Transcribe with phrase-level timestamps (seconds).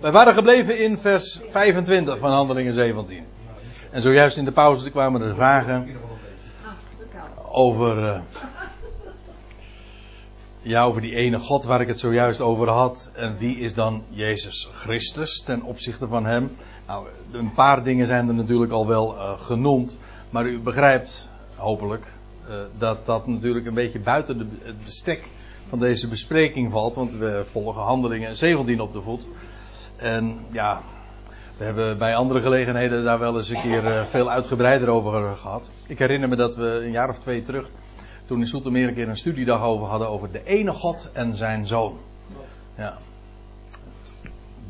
[0.00, 3.24] Wij waren gebleven in vers 25 van Handelingen 17.
[3.90, 5.96] En zojuist in de pauze kwamen er vragen
[7.50, 8.20] over, uh,
[10.62, 13.10] ja, over die ene God waar ik het zojuist over had.
[13.14, 16.56] En wie is dan Jezus Christus ten opzichte van hem?
[16.86, 19.98] Nou, een paar dingen zijn er natuurlijk al wel uh, genoemd.
[20.30, 22.12] Maar u begrijpt, hopelijk,
[22.48, 25.28] uh, dat dat natuurlijk een beetje buiten de, het bestek
[25.68, 26.94] van deze bespreking valt.
[26.94, 29.28] Want we volgen handelingen 17 op de voet.
[29.98, 30.80] En ja,
[31.56, 35.72] we hebben bij andere gelegenheden daar wel eens een keer uh, veel uitgebreider over gehad.
[35.86, 37.70] Ik herinner me dat we een jaar of twee terug,
[38.26, 41.66] toen in Soetermeer een keer een studiedag over hadden over de ene God en zijn
[41.66, 41.98] zoon.
[42.76, 42.98] Ja.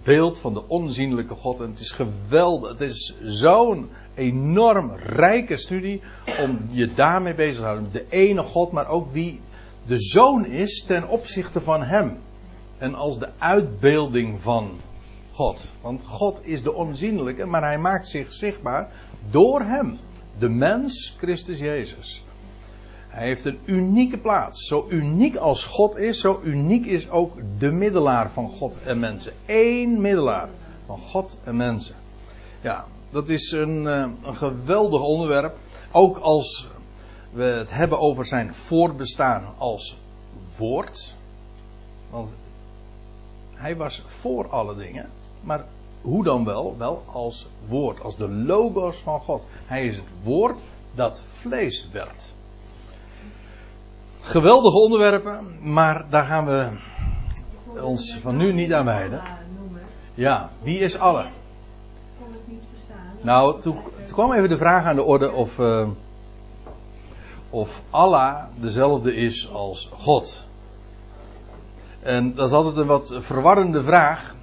[0.03, 1.61] Beeld van de onzienlijke God.
[1.61, 2.71] En het is geweldig.
[2.71, 6.03] Het is zo'n enorm rijke studie
[6.41, 7.93] om je daarmee bezig te houden.
[7.93, 9.41] De ene God, maar ook wie
[9.87, 12.19] de zoon is ten opzichte van hem.
[12.79, 14.71] En als de uitbeelding van
[15.39, 15.67] God.
[15.81, 18.91] Want God is de onzienlijke, maar hij maakt zich zichtbaar
[19.31, 19.99] door hem.
[20.39, 22.23] De mens, Christus Jezus.
[23.09, 24.67] Hij heeft een unieke plaats.
[24.67, 29.33] Zo uniek als God is, zo uniek is ook de middelaar van God en mensen.
[29.47, 30.49] Eén middelaar
[30.87, 31.95] van God en mensen.
[32.61, 35.57] Ja, dat is een, eh, een geweldig onderwerp.
[35.93, 36.67] Ook als
[37.31, 39.99] we het hebben over zijn voortbestaan als
[40.57, 41.15] woord.
[42.11, 42.31] Want
[43.55, 45.18] hij was voor alle dingen.
[45.41, 45.65] Maar
[46.01, 46.75] hoe dan wel?
[46.79, 49.47] Wel als woord, als de logos van God.
[49.67, 50.63] Hij is het woord
[50.95, 52.35] dat vlees werd.
[54.21, 56.71] Geweldige onderwerpen, maar daar gaan we
[57.81, 59.23] ons van nu niet aan wijden.
[60.15, 61.27] Ja, wie is alle?
[63.21, 65.89] Nou, toen, kwam even de vraag aan de orde of, uh,
[67.51, 70.47] of Allah dezelfde is als God.
[72.03, 74.35] En dat is altijd een wat verwarrende vraag.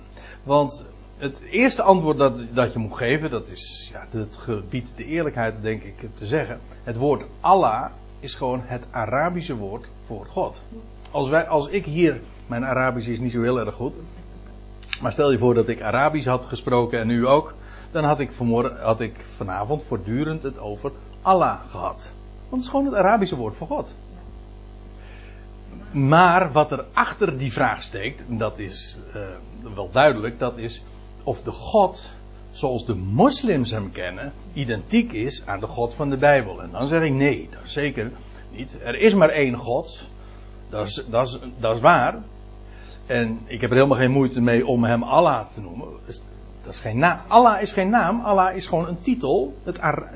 [0.46, 0.84] Want
[1.18, 5.62] het eerste antwoord dat, dat je moet geven, dat is ja, het gebied de eerlijkheid,
[5.62, 6.60] denk ik, te zeggen.
[6.84, 7.86] Het woord Allah
[8.20, 10.62] is gewoon het Arabische woord voor God.
[11.12, 13.96] Als, wij, als ik hier, mijn Arabisch is niet zo heel erg goed.
[15.02, 17.54] Maar stel je voor dat ik Arabisch had gesproken en u ook.
[17.92, 20.92] Dan had ik, vanmorgen, had ik vanavond voortdurend het over
[21.22, 22.12] Allah gehad.
[22.40, 23.94] Want het is gewoon het Arabische woord voor God.
[25.92, 29.22] Maar wat er achter die vraag steekt, dat is uh,
[29.76, 30.84] wel duidelijk, dat is
[31.24, 32.16] of de God
[32.52, 36.62] zoals de moslims hem kennen, identiek is aan de God van de Bijbel.
[36.62, 38.12] En dan zeg ik nee, dat zeker
[38.52, 38.78] niet.
[38.84, 40.10] Er is maar één God,
[40.70, 42.24] dat is, dat is, dat is waar.
[43.06, 45.88] En ik heb er helemaal geen moeite mee om hem Allah te noemen.
[46.62, 47.20] Dat is geen naam.
[47.28, 49.58] Allah is geen naam, Allah is gewoon een titel,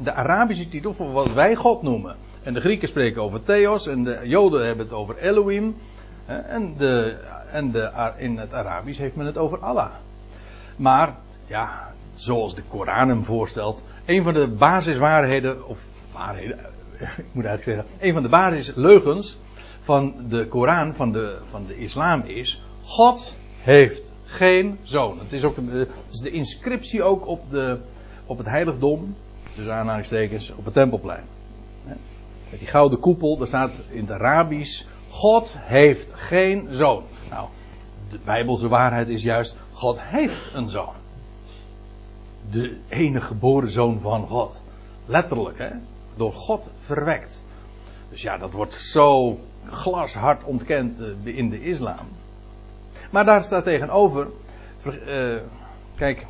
[0.03, 2.15] de Arabische titel voor wat wij God noemen.
[2.43, 5.75] En de Grieken spreken over Theos en de Joden hebben het over Elohim.
[6.25, 7.15] En, de,
[7.51, 9.91] en de, in het Arabisch heeft men het over Allah.
[10.75, 16.57] Maar, ja, zoals de Koran hem voorstelt, een van de basiswaarheden, of waarheden,
[16.99, 19.39] ik moet eigenlijk zeggen, een van de basisleugens
[19.81, 25.19] van de Koran, van de, van de islam is, God heeft geen zoon.
[25.19, 27.77] Het is ook de, is de inscriptie ook op, de,
[28.25, 29.15] op het heiligdom,
[29.55, 31.23] dus aanhalingstekens, op het tempelplein.
[32.49, 37.03] Met die gouden koepel, daar staat in het Arabisch: God heeft geen zoon.
[37.29, 37.47] Nou,
[38.09, 40.93] de Bijbelse waarheid is juist: God heeft een zoon.
[42.51, 44.59] De enige geboren zoon van God.
[45.05, 45.69] Letterlijk, hè?
[46.15, 47.41] Door God verwekt.
[48.09, 52.07] Dus ja, dat wordt zo glashard ontkend eh, in de islam.
[53.11, 54.27] Maar daar staat tegenover.
[54.85, 55.39] Uh,
[55.95, 56.25] kijk,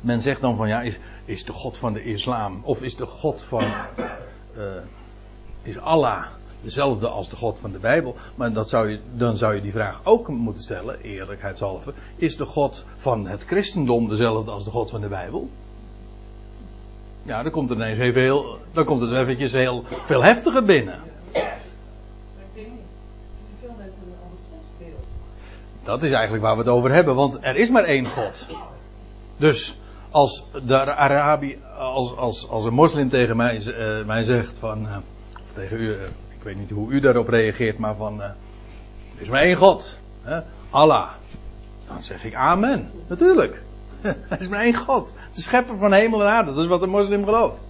[0.00, 3.06] men zegt dan van ja, is, is de God van de islam, of is de
[3.06, 3.64] God van.
[4.56, 4.64] Uh,
[5.62, 6.26] is Allah
[6.62, 8.16] dezelfde als de God van de Bijbel.
[8.34, 11.92] Maar dat zou je, dan zou je die vraag ook moeten stellen, eerlijkheidshalve.
[12.16, 15.48] Is de God van het christendom dezelfde als de God van de Bijbel?
[17.22, 21.00] Ja, dan komt er ineens even heel, dan komt het eventjes heel veel heftiger binnen.
[25.84, 28.46] Dat is eigenlijk waar we het over hebben, want er is maar één God.
[29.36, 29.78] Dus
[30.10, 34.86] als, de Arabi, als, als, als een moslim tegen mij, uh, mij zegt van.
[34.86, 34.96] Uh,
[35.52, 36.00] tegen u, eh,
[36.36, 38.34] ik weet niet hoe u daarop reageert, maar van, er
[39.18, 40.40] is maar één God, hè?
[40.70, 41.10] Allah.
[41.86, 43.62] Dan zeg ik amen, natuurlijk.
[44.28, 46.90] Er is maar één God, de schepper van hemel en aarde, dat is wat een
[46.90, 47.60] moslim gelooft.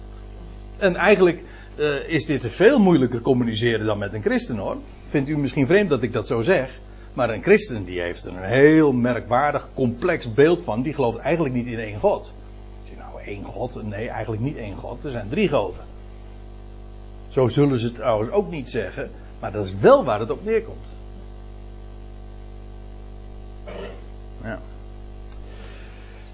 [0.77, 1.43] En eigenlijk
[1.75, 4.77] uh, is dit veel moeilijker communiceren dan met een christen hoor.
[5.09, 6.79] Vindt u misschien vreemd dat ik dat zo zeg,
[7.13, 11.55] maar een christen die heeft er een heel merkwaardig, complex beeld van, die gelooft eigenlijk
[11.55, 12.33] niet in één God.
[12.83, 13.83] Zeg nou één God?
[13.83, 15.90] Nee, eigenlijk niet één God, er zijn drie goden.
[17.31, 20.45] Zo zullen ze het trouwens ook niet zeggen, maar dat is wel waar het op
[20.45, 20.85] neerkomt.
[24.43, 24.59] Ja.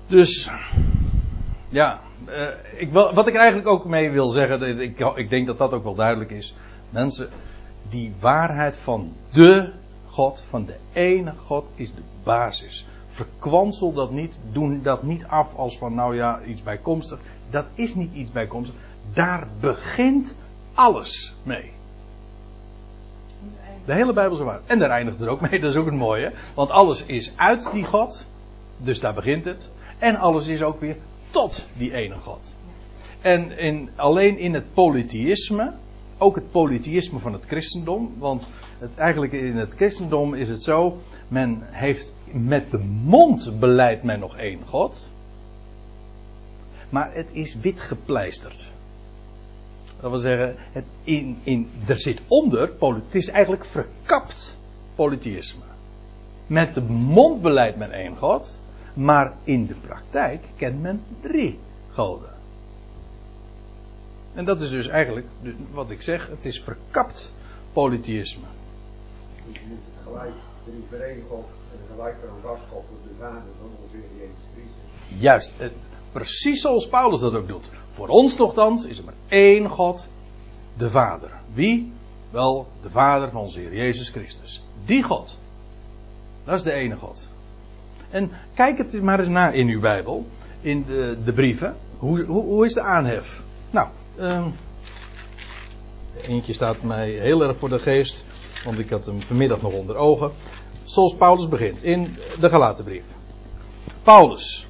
[0.07, 0.49] Dus,
[1.69, 2.47] ja, uh,
[2.77, 5.95] ik wat ik eigenlijk ook mee wil zeggen, ik, ik denk dat dat ook wel
[5.95, 6.55] duidelijk is.
[6.89, 7.29] Mensen,
[7.89, 9.73] die waarheid van de
[10.05, 12.87] God, van de ene God, is de basis.
[13.07, 17.19] Verkwansel dat niet, doen dat niet af als van nou ja, iets bijkomstig.
[17.49, 18.75] Dat is niet iets bijkomstig.
[19.13, 20.35] Daar begint
[20.77, 21.71] alles mee.
[23.85, 24.69] De hele Bijbelse waarheid.
[24.69, 26.31] En daar eindigt het ook mee, dat is ook het mooie.
[26.53, 28.27] Want alles is uit die God.
[28.77, 29.69] Dus daar begint het.
[29.97, 30.95] En alles is ook weer
[31.29, 32.53] tot die ene God.
[33.21, 35.73] En in, alleen in het polytheïsme,
[36.17, 38.47] ook het polytheïsme van het christendom, want
[38.79, 40.97] het, eigenlijk in het christendom is het zo,
[41.27, 45.11] men heeft met de mond beleidt men nog één God,
[46.89, 48.69] maar het is wit gepleisterd.
[50.01, 54.57] Dat wil zeggen, het in, in, er zit onder, het is eigenlijk verkapt
[54.95, 55.63] polytheïsme.
[56.47, 58.61] Met de mond beleidt men één God,
[58.93, 61.59] maar in de praktijk kent men drie
[61.89, 62.35] goden.
[64.33, 65.25] En dat is dus eigenlijk
[65.71, 67.31] wat ik zeg, het is verkapt
[67.73, 68.45] polytheïsme.
[69.47, 70.33] Dus je moet het gelijk,
[70.89, 75.19] drie God en gelijk een op de Vader van onze Heer Jezus Christus.
[75.19, 75.73] Juist, het,
[76.11, 77.69] precies zoals Paulus dat ook doet.
[77.97, 80.07] Voor ons nogthans is er maar één God,
[80.73, 81.29] de Vader.
[81.53, 81.91] Wie?
[82.29, 84.63] Wel, de Vader van onze Heer Jezus Christus.
[84.85, 85.37] Die God.
[86.43, 87.27] Dat is de ene God.
[88.09, 90.25] En kijk het maar eens na in uw Bijbel,
[90.61, 91.75] in de, de brieven.
[91.97, 93.43] Hoe, hoe, hoe, is de aanhef?
[93.69, 93.87] Nou,
[94.19, 94.55] um,
[96.21, 98.23] eentje staat mij heel erg voor de geest,
[98.63, 100.31] want ik had hem vanmiddag nog onder ogen.
[100.83, 103.05] Zoals Paulus begint in de Galatenbrief.
[104.03, 104.67] Paulus,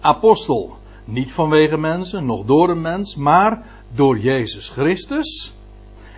[0.00, 0.76] apostel,
[1.06, 5.54] niet vanwege mensen, nog door een mens, maar door Jezus Christus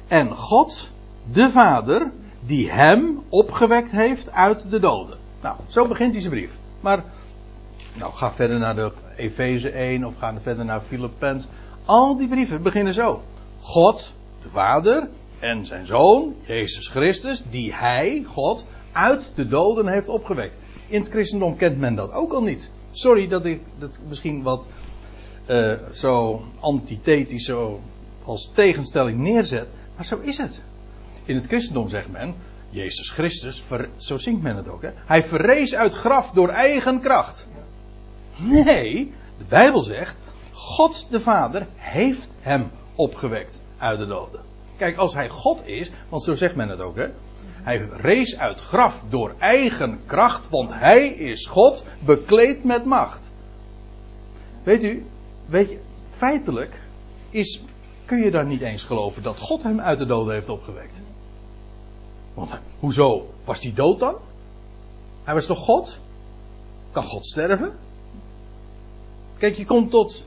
[0.07, 0.91] en God,
[1.33, 5.19] de Vader, die hem opgewekt heeft uit de doden.
[5.43, 6.51] Nou, zo begint deze brief.
[6.81, 7.05] Maar,
[7.95, 11.47] nou, ga verder naar de Efeze 1 of ga verder naar Filippenz.
[11.85, 13.23] Al die brieven beginnen zo.
[13.61, 14.13] God,
[14.43, 15.09] de Vader
[15.39, 20.55] en zijn Zoon, Jezus Christus, die Hij, God, uit de doden heeft opgewekt.
[20.89, 22.71] In het christendom kent men dat ook al niet.
[22.99, 24.69] Sorry dat ik dat misschien wat
[25.47, 27.81] uh, zo antithetisch, zo
[28.25, 29.67] als tegenstelling neerzet,
[29.97, 30.63] maar zo is het.
[31.25, 32.35] In het christendom zegt men,
[32.71, 33.65] Jezus Christus,
[33.97, 34.91] zo zingt men het ook, hè?
[34.95, 37.47] hij verrees uit graf door eigen kracht.
[38.39, 40.21] Nee, de Bijbel zegt,
[40.53, 44.41] God de Vader heeft hem opgewekt uit de doden.
[44.77, 47.07] Kijk, als hij God is, want zo zegt men het ook, hè?
[47.69, 53.31] Hij rees uit graf door eigen kracht, want hij is God, bekleed met macht.
[54.63, 55.07] Weet u,
[55.47, 55.79] weet je,
[56.11, 56.83] feitelijk
[57.31, 57.63] is,
[58.05, 61.01] kun je daar niet eens geloven dat God hem uit de doden heeft opgewekt.
[62.35, 64.17] Want hoezo was hij dood dan?
[65.25, 65.99] Hij was toch God?
[66.91, 67.79] Kan God sterven?
[69.39, 70.25] Kijk, je komt tot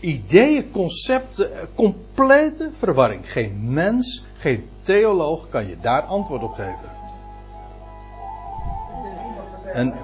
[0.00, 3.32] ideeën, concepten, eh, complete verwarring.
[3.32, 6.90] Geen mens, geen theoloog kan je daar antwoord op geven.
[9.72, 9.94] En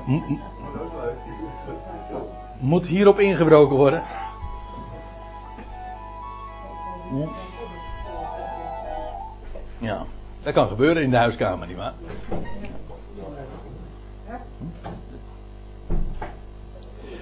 [2.58, 4.02] moet hierop ingebroken worden?
[9.78, 10.04] Ja.
[10.42, 11.92] Dat kan gebeuren in de huiskamer, nietwaar?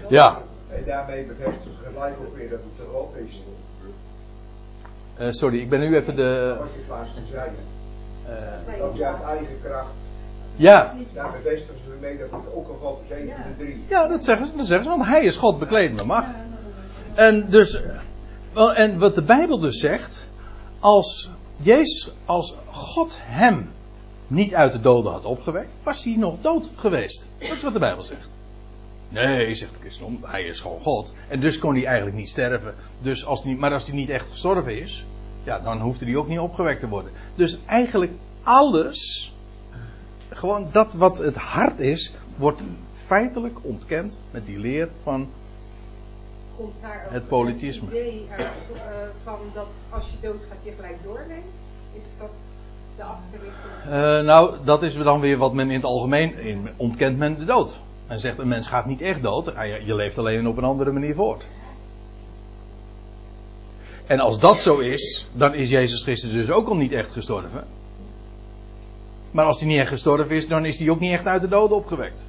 [0.09, 0.39] Ja.
[0.69, 3.43] En daarmee bevestigt ze gelijk ook weer dat het God is.
[5.21, 6.57] Uh, sorry, ik ben nu even de.
[8.29, 9.91] Uh, dat je uit eigen kracht.
[10.57, 10.95] Ja.
[11.13, 13.85] Daar bevestigen ze mee dat het ook een God is, een van de drie.
[13.89, 16.43] Ja, dat zeggen ze, dat zeggen ze, want hij is God bekleed met macht.
[17.15, 17.83] En dus.
[18.53, 20.29] Wel, en wat de Bijbel dus zegt.
[20.79, 23.71] Als Jezus, als God hem
[24.27, 27.31] niet uit de doden had opgewekt, was hij nog dood geweest.
[27.39, 28.36] Dat is wat de Bijbel zegt.
[29.17, 31.15] Nee, zegt de christen, hij is gewoon God.
[31.29, 32.75] En dus kon hij eigenlijk niet sterven.
[33.01, 35.07] Dus als hij, maar als hij niet echt gestorven is,
[35.45, 37.13] ja, dan hoefde hij ook niet opgewekt te worden.
[37.35, 39.33] Dus eigenlijk alles,
[40.29, 42.61] gewoon dat wat het hart is, wordt
[42.95, 45.29] feitelijk ontkend met die leer van
[46.57, 47.87] komt daar het politisme.
[47.87, 48.81] Het idee uit, uh,
[49.25, 51.47] van dat als je doodgaat je gelijk doorleeft?
[51.93, 52.31] Is dat
[52.97, 54.19] de achterliggende?
[54.21, 57.45] Uh, nou, dat is dan weer wat men in het algemeen in, ontkent men de
[57.45, 57.79] dood.
[58.09, 59.53] Men zegt een mens gaat niet echt dood,
[59.85, 61.47] je leeft alleen op een andere manier voort.
[64.07, 67.65] En als dat zo is, dan is Jezus Christus dus ook al niet echt gestorven.
[69.31, 71.49] Maar als hij niet echt gestorven is, dan is hij ook niet echt uit de
[71.49, 72.25] doden opgewekt.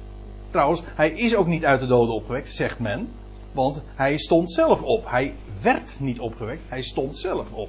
[0.50, 3.08] Trouwens, hij is ook niet uit de doden opgewekt, zegt men.
[3.52, 5.10] Want hij stond zelf op.
[5.10, 7.68] Hij werd niet opgewekt, hij stond zelf op.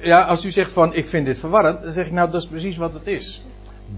[0.00, 2.48] Ja, als u zegt van ik vind dit verwarrend, dan zeg ik nou dat is
[2.48, 3.42] precies wat het is.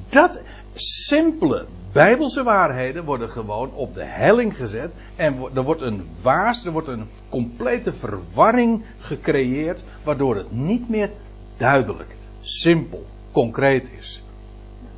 [0.08, 0.40] Dat,
[0.80, 4.92] simpele bijbelse waarheden worden gewoon op de helling gezet.
[5.16, 9.85] En er wordt een waas, er wordt een complete verwarring gecreëerd.
[10.04, 11.11] Waardoor het niet meer
[11.56, 14.23] duidelijk, simpel, concreet is.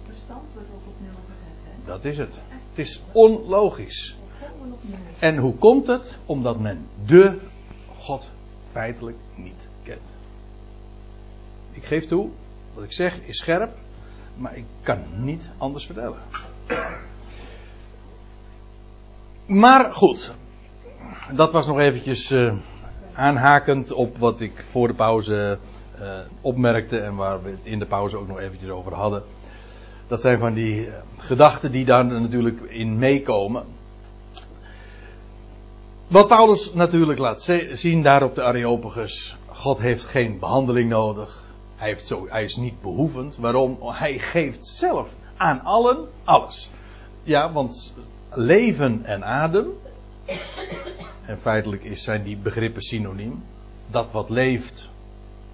[0.07, 1.87] Verstand wordt ook op nul gezet, hè?
[1.87, 2.41] Dat is het.
[2.69, 4.17] Het is onlogisch.
[5.19, 6.19] En hoe komt het?
[6.27, 7.41] Omdat men de
[7.97, 8.31] God
[8.71, 10.17] feitelijk niet kent.
[11.73, 12.29] Ik geef toe,
[12.75, 13.73] wat ik zeg is scherp,
[14.41, 16.19] maar ik kan niet anders vertellen.
[19.47, 20.33] Maar goed,
[21.31, 22.53] dat was nog eventjes eh,
[23.13, 25.59] aanhakend op wat ik voor de pauze
[25.99, 29.23] eh, opmerkte en waar we het in de pauze ook nog eventjes over hadden.
[30.07, 33.65] Dat zijn van die eh, gedachten die daar natuurlijk in meekomen.
[36.07, 37.43] Wat Paulus natuurlijk laat
[37.73, 39.37] zien daar op de Areopagus.
[39.47, 41.50] God heeft geen behandeling nodig.
[41.81, 43.37] Hij, heeft zo, hij is niet behoevend.
[43.37, 43.79] Waarom?
[43.83, 46.71] Hij geeft zelf aan allen alles.
[47.23, 47.95] Ja, want
[48.31, 49.67] leven en adem.
[51.27, 53.45] En feitelijk zijn die begrippen synoniem.
[53.87, 54.89] Dat wat leeft,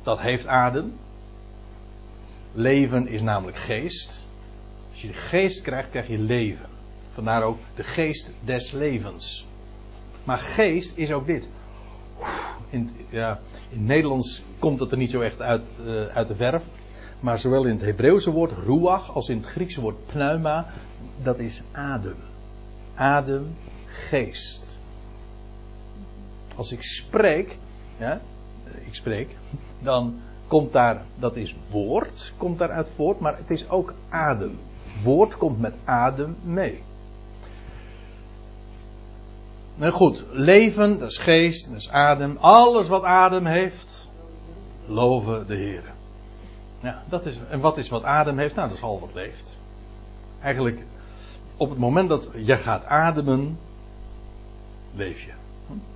[0.02, 0.92] dat heeft adem.
[2.52, 4.26] Leven is namelijk geest.
[4.90, 6.68] Als je de geest krijgt, krijg je leven.
[7.12, 9.46] Vandaar ook de geest des levens.
[10.24, 11.48] Maar geest is ook dit.
[12.70, 13.38] In, ja,
[13.70, 16.68] in het Nederlands komt het er niet zo echt uit, eh, uit de verf.
[17.20, 20.66] Maar zowel in het Hebreeuwse woord ruach als in het Griekse woord pneuma,
[21.22, 22.16] dat is adem.
[22.94, 23.54] Adem,
[23.86, 24.78] geest.
[26.56, 27.56] Als ik spreek,
[27.98, 28.20] ja,
[28.86, 29.36] ik spreek,
[29.82, 34.58] dan komt daar, dat is woord, komt daaruit voort, maar het is ook adem.
[35.04, 36.82] Woord komt met adem mee.
[39.76, 42.36] Nou goed, leven, dat is geest, dat is adem.
[42.36, 44.08] Alles wat adem heeft,
[44.86, 45.82] loven de Heer.
[46.80, 48.54] Ja, dat is, en wat is wat adem heeft?
[48.54, 49.58] Nou, dat is al wat leeft.
[50.40, 50.84] Eigenlijk,
[51.56, 53.58] op het moment dat je gaat ademen,
[54.94, 55.32] leef je.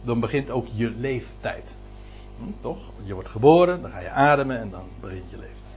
[0.03, 1.75] Dan begint ook je leeftijd.
[2.39, 2.91] Hm, Toch?
[3.03, 5.75] Je wordt geboren, dan ga je ademen en dan begint je leeftijd.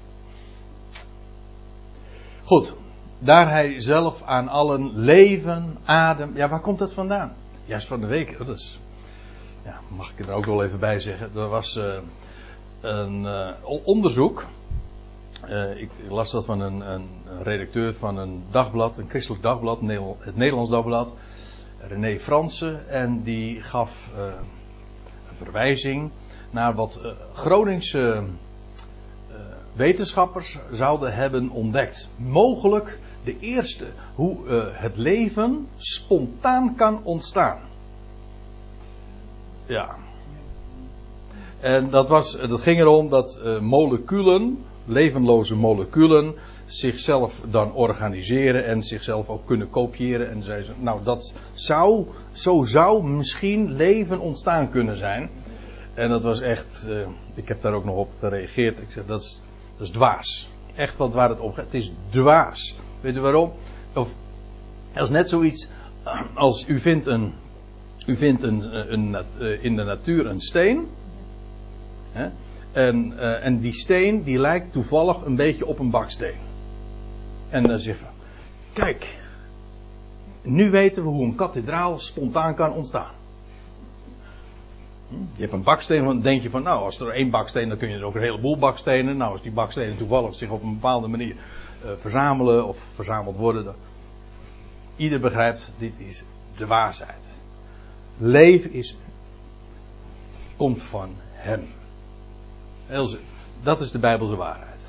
[2.44, 2.74] Goed,
[3.20, 6.36] daar hij zelf aan allen leven, adem.
[6.36, 7.34] Ja, waar komt dat vandaan?
[7.66, 8.38] Juist van de week.
[8.38, 8.80] Dat is,
[9.64, 11.32] ja, mag ik er ook wel even bij zeggen.
[11.36, 11.98] Er was eh,
[12.82, 13.50] een eh,
[13.84, 14.46] onderzoek.
[15.42, 17.08] Eh, ik las dat van een, een,
[17.42, 19.82] redacteur van een dagblad, een christelijk dagblad,
[20.20, 21.14] het Nederlands dagblad,
[21.80, 22.90] René Fransen.
[22.90, 24.10] En die gaf
[25.30, 26.12] een verwijzing
[26.50, 27.00] naar wat
[27.34, 28.28] Groningse
[29.74, 32.10] wetenschappers zouden hebben ontdekt.
[32.16, 37.60] Mogelijk de eerste, hoe eh, het leven spontaan kan ontstaan.
[39.66, 39.96] Ja.
[41.60, 48.84] En dat, was, dat ging erom dat eh, moleculen, levenloze moleculen, zichzelf dan organiseren en
[48.84, 50.30] zichzelf ook kunnen kopiëren.
[50.30, 55.30] En zei ze, nou dat zou, zo zou misschien leven ontstaan kunnen zijn.
[55.94, 58.80] En dat was echt, eh, ik heb daar ook nog op gereageerd.
[58.80, 59.42] Ik zeg, dat is,
[59.78, 60.50] dat is dwaas.
[60.76, 61.66] Echt wat waar het om gaat.
[61.66, 62.76] Het is dwaas.
[63.04, 63.52] Weet u waarom?
[63.94, 64.14] Of,
[64.94, 65.68] dat is net zoiets
[66.34, 67.34] als u vindt een,
[68.08, 70.88] u vindt een, een, een eh, in de natuur een steen.
[72.12, 72.30] Hè?
[72.72, 76.38] En, eh, en die steen die lijkt toevallig een beetje op een baksteen.
[77.50, 78.06] En dan zeg je,
[78.74, 79.20] kijk,
[80.42, 83.14] nu weten we hoe een kathedraal spontaan kan ontstaan.
[85.10, 85.16] Hm?
[85.16, 87.90] Je hebt een baksteen, dan denk je van, nou, als er één baksteen, dan kun
[87.90, 89.18] je er ook een heleboel bakstenen.
[89.18, 91.63] Nou, als die bakstenen toevallig zich op een bepaalde manier eh,
[91.96, 93.76] verzamelen of verzameld worden.
[94.96, 96.24] Ieder begrijpt, dit is
[96.56, 97.26] de waarheid.
[98.18, 98.98] Leven is,
[100.58, 101.68] komt van Hem.
[103.64, 104.82] Dat is de Bijbelse waarheid.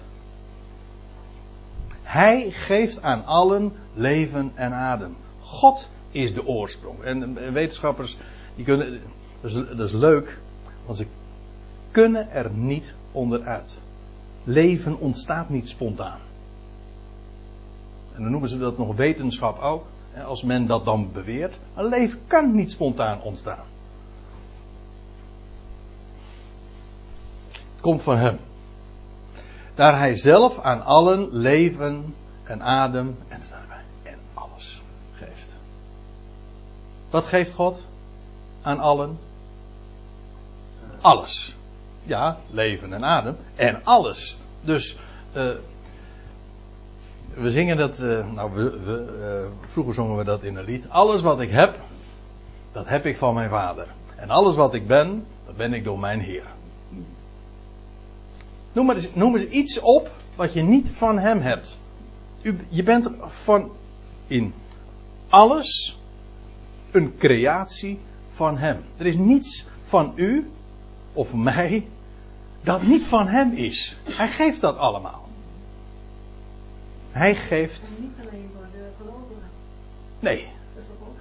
[2.02, 5.16] Hij geeft aan allen leven en adem.
[5.40, 7.02] God is de oorsprong.
[7.02, 8.16] En eh, wetenschappers,
[8.56, 9.00] die kunnen,
[9.40, 10.40] dat is, dat is leuk,
[10.84, 11.06] want ze
[11.90, 13.80] kunnen er niet onderuit.
[14.44, 16.18] Leven ontstaat niet spontaan.
[18.14, 19.84] En dan noemen ze dat nog wetenschap ook.
[20.26, 21.58] Als men dat dan beweert.
[21.74, 23.64] Een leven kan niet spontaan ontstaan.
[27.52, 28.38] Het komt van hem.
[29.74, 34.82] Daar hij zelf aan allen leven en adem en, erbij, en alles
[35.14, 35.52] geeft.
[37.10, 37.82] Wat geeft God
[38.62, 39.18] aan allen?
[41.00, 41.56] Alles.
[42.02, 44.36] Ja, leven en adem en alles.
[44.60, 44.96] Dus
[45.32, 45.50] eh,
[47.36, 50.88] we zingen dat, eh, nou we, we, eh, vroeger zongen we dat in een lied.
[50.88, 51.78] Alles wat ik heb,
[52.72, 53.86] dat heb ik van mijn vader.
[54.16, 56.46] En alles wat ik ben, dat ben ik door mijn Heer.
[58.72, 61.78] Noem maar, eens, iets op wat je niet van hem hebt.
[62.42, 63.70] U, je bent van
[64.26, 64.54] in
[65.28, 65.98] alles
[66.90, 67.98] een creatie
[68.28, 68.84] van Hem.
[68.96, 70.50] Er is niets van u
[71.12, 71.86] of mij
[72.60, 73.96] dat niet van Hem is.
[74.04, 75.23] Hij geeft dat allemaal.
[77.14, 77.90] Hij geeft.
[77.96, 79.48] En niet alleen voor de gelovigen.
[80.20, 80.46] Nee,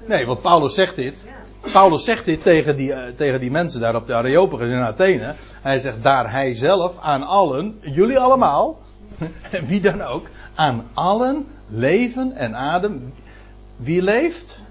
[0.07, 1.27] nee, want Paulus zegt dit.
[1.71, 5.35] Paulus zegt dit tegen die, eh, tegen die mensen daar op de Areopagus in Athene.
[5.61, 8.79] Hij zegt daar hij zelf aan allen, jullie allemaal,
[9.51, 13.13] en wie dan ook, aan allen leven en adem.
[13.75, 14.61] Wie leeft?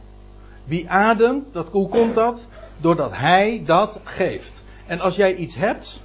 [0.65, 1.53] Wie ademt?
[1.53, 2.47] Dat, hoe komt dat?
[2.81, 4.65] Doordat hij dat geeft.
[4.87, 6.03] En als jij iets hebt,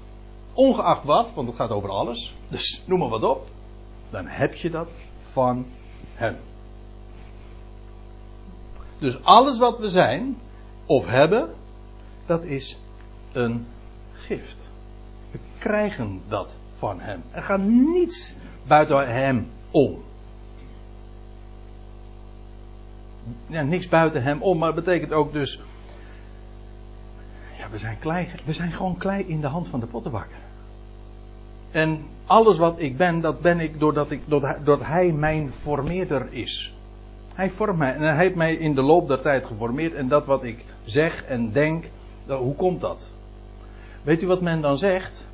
[0.53, 3.47] ongeacht wat, want het gaat over alles, dus noem maar wat op,
[4.09, 4.91] dan heb je dat
[5.37, 5.65] van
[6.13, 6.35] hem.
[8.99, 10.37] Dus alles wat we zijn
[10.85, 11.49] of hebben,
[12.25, 12.79] dat is
[13.31, 13.65] een
[14.13, 14.67] gift.
[15.31, 17.23] We krijgen dat van hem.
[17.31, 18.35] Er gaat niets
[18.67, 20.03] buiten hem om.
[23.47, 25.61] Niks buiten hem om, maar dat betekent ook dus.
[27.57, 30.37] Ja, we zijn, klei, we zijn gewoon klei in de hand van de pottenbakker.
[31.71, 34.21] En alles wat ik ben, dat ben ik doordat, ik,
[34.79, 36.73] hij- mijn formeerder is.
[37.33, 39.93] Hij vormt mij en hij heeft mij in de loop der tijd geformeerd.
[39.93, 41.89] En dat wat ik zeg en denk,
[42.27, 43.09] hoe komt dat?
[44.03, 45.25] Weet u wat men dan zegt?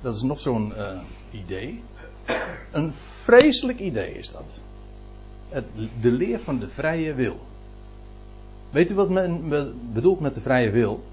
[0.00, 0.98] Dat is nog zo'n eh,
[1.30, 1.82] idee.
[2.72, 4.60] Een vreselijk idee is dat.
[5.48, 5.64] Het,
[6.00, 7.36] de leer van de vrije wil.
[8.70, 11.04] Weet u wat men be- bedoelt met de vrije wil?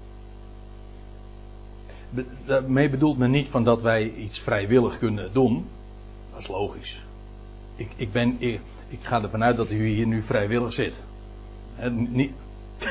[2.46, 5.66] Daarmee bedoelt men niet van dat wij iets vrijwillig kunnen doen.
[6.30, 7.02] Dat is logisch.
[7.76, 11.04] Ik, ik, ben, ik, ik ga ervan uit dat u hier nu vrijwillig zit.
[11.90, 12.32] Niet,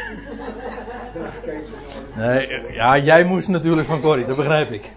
[2.16, 4.72] nee, ja, jij moest natuurlijk van Corrie, dat begrijp?
[4.72, 4.92] Ik-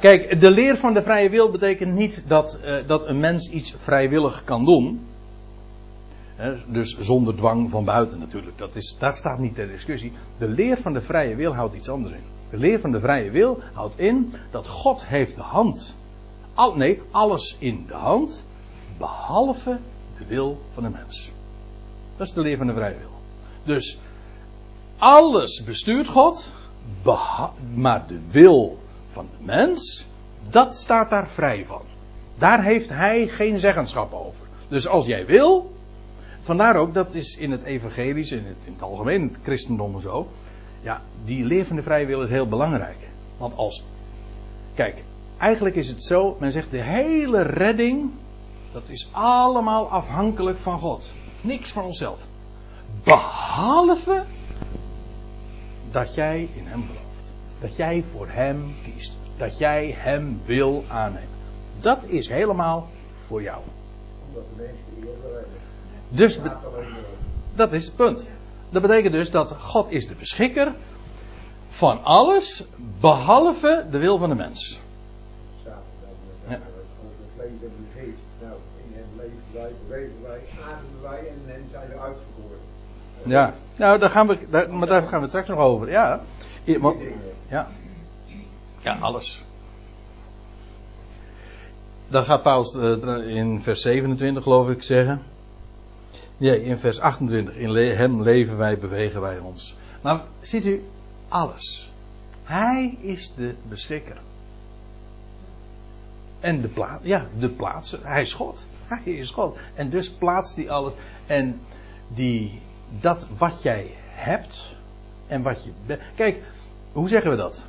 [0.00, 3.74] Kijk, de leer van de vrije wil betekent niet dat, eh, dat een mens iets
[3.78, 5.07] vrijwillig kan doen.
[6.66, 8.58] Dus zonder dwang van buiten natuurlijk.
[8.58, 10.12] Dat, is, dat staat niet ter discussie.
[10.38, 12.22] De leer van de vrije wil houdt iets anders in.
[12.50, 15.96] De leer van de vrije wil houdt in dat God heeft de hand.
[16.54, 18.44] Al, nee, alles in de hand.
[18.98, 19.78] Behalve
[20.18, 21.30] de wil van de mens.
[22.16, 23.10] Dat is de leer van de vrije wil.
[23.64, 23.98] Dus
[24.98, 26.54] alles bestuurt God.
[27.74, 30.06] Maar de wil van de mens,
[30.50, 31.82] dat staat daar vrij van.
[32.38, 34.46] Daar heeft hij geen zeggenschap over.
[34.68, 35.72] Dus als jij wil,
[36.48, 40.00] vandaar ook, dat is in het evangelisch, in het, in het algemeen, het christendom en
[40.00, 40.28] zo.
[40.82, 43.08] Ja, die leer van vrije wil is heel belangrijk.
[43.38, 43.84] Want als,
[44.74, 45.02] kijk,
[45.38, 48.10] eigenlijk is het zo, men zegt de hele redding,
[48.72, 51.10] dat is allemaal afhankelijk van God.
[51.40, 52.26] Niks van onszelf.
[53.04, 54.24] Behalve
[55.90, 57.30] dat jij in hem gelooft.
[57.60, 59.18] Dat jij voor hem kiest.
[59.36, 61.36] Dat jij hem wil aannemen.
[61.80, 63.62] Dat is helemaal voor jou.
[64.28, 64.88] Omdat de mensen
[66.08, 66.40] Dus
[67.54, 68.24] dat is het punt.
[68.70, 70.72] Dat betekent dus dat God is de beschikker
[71.68, 72.64] van alles
[73.00, 74.80] behalve de wil van de mens.
[76.48, 76.60] Ja.
[83.24, 85.90] Ja, nou daar gaan we, daar, maar daar gaan we straks nog over.
[85.90, 86.20] Ja,
[87.48, 87.66] ja.
[88.80, 89.44] ja alles.
[92.08, 95.22] Dan gaat Paulus eh, in vers 27 geloof ik zeggen.
[96.38, 97.54] Nee, in vers 28.
[97.54, 99.76] In hem leven wij, bewegen wij ons.
[100.02, 100.84] Maar ziet u,
[101.28, 101.92] alles.
[102.44, 104.16] Hij is de beschikker.
[106.40, 108.66] En de plaats, ja, de plaats, hij is God.
[108.84, 109.56] Hij is God.
[109.74, 110.92] En dus plaatst hij alles.
[111.26, 111.60] En
[112.08, 112.60] die,
[113.00, 114.74] dat wat jij hebt
[115.26, 116.00] en wat je bent.
[116.14, 116.42] Kijk,
[116.92, 117.66] hoe zeggen we dat?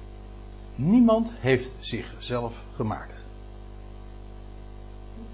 [0.76, 3.26] Niemand heeft zichzelf gemaakt.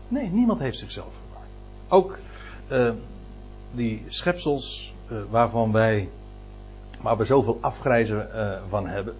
[0.08, 1.52] Nee, niemand heeft zichzelf gemaakt.
[1.88, 2.20] Ook
[2.68, 2.94] eh,
[3.76, 6.10] die schepsels eh, waarvan wij,
[7.02, 9.16] waar we zoveel afgrijzen eh, van hebben,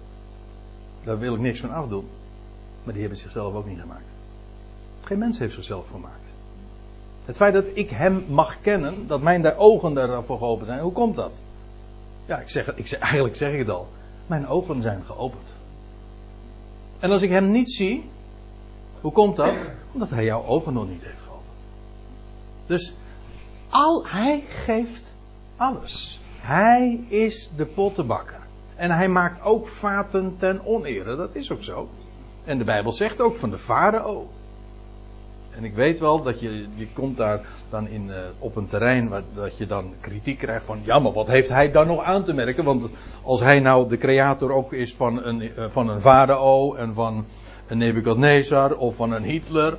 [1.04, 2.08] daar wil ik niks van afdoen.
[2.82, 4.10] Maar die hebben zichzelf ook niet gemaakt.
[5.00, 6.26] Geen mens heeft zichzelf gemaakt.
[7.24, 10.92] Het feit dat ik hem mag kennen, dat mijn daar ogen daarvoor geopend zijn, hoe
[10.92, 11.40] komt dat?
[12.26, 13.88] Ja, ik zeg, ik zeg, eigenlijk zeg ik het al.
[14.26, 15.52] Mijn ogen zijn geopend.
[16.98, 18.04] En als ik hem niet zie,
[19.00, 19.54] hoe komt dat?
[19.92, 21.56] Omdat hij jouw ogen nog niet heeft geopend.
[22.66, 22.94] Dus
[23.70, 25.14] al, hij geeft
[25.56, 26.20] alles.
[26.40, 28.40] Hij is de pottenbakker.
[28.76, 31.16] En hij maakt ook vaten ten onere.
[31.16, 31.88] Dat is ook zo.
[32.44, 34.28] En de Bijbel zegt ook van de farao.
[35.56, 39.08] En ik weet wel dat je, je komt daar dan in, eh, op een terrein
[39.08, 42.24] waar dat je dan kritiek krijgt van ja, maar wat heeft hij dan nog aan
[42.24, 42.64] te merken?
[42.64, 42.88] Want
[43.22, 47.24] als hij nou de creator ook is van een, eh, van een farao en van
[47.66, 49.78] een Nebuchadnezzar of van een Hitler.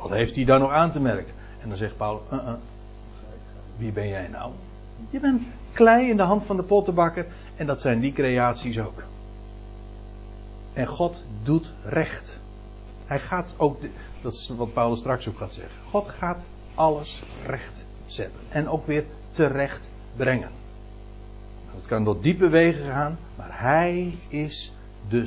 [0.00, 1.34] Wat heeft hij daar nog aan te merken?
[1.62, 2.52] En dan zegt Paulus, uh -uh.
[3.76, 4.52] wie ben jij nou?
[5.10, 9.02] Je bent klei in de hand van de pottenbakker en dat zijn die creaties ook.
[10.72, 12.38] En God doet recht.
[13.06, 13.80] Hij gaat ook,
[14.22, 15.80] dat is wat Paulus straks ook gaat zeggen.
[15.88, 18.40] God gaat alles recht zetten.
[18.48, 20.50] En ook weer terecht brengen.
[21.74, 24.72] Het kan door diepe wegen gaan, maar hij is
[25.08, 25.22] de,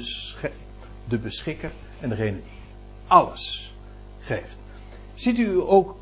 [1.08, 2.52] de beschikker en degene die
[3.08, 3.74] alles
[4.20, 4.63] geeft.
[5.14, 5.96] Ziet u ook